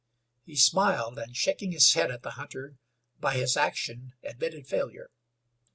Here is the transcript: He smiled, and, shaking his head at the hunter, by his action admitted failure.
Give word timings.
He 0.43 0.55
smiled, 0.55 1.19
and, 1.19 1.37
shaking 1.37 1.71
his 1.73 1.93
head 1.93 2.09
at 2.09 2.23
the 2.23 2.31
hunter, 2.31 2.75
by 3.19 3.35
his 3.35 3.55
action 3.55 4.13
admitted 4.23 4.65
failure. 4.65 5.11